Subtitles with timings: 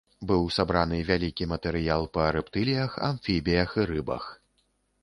[0.29, 4.23] Быў сабраны вялікі матэрыял па рэптыліях, амфібіях і рыбах.